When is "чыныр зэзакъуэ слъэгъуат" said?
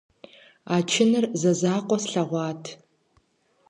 0.91-2.63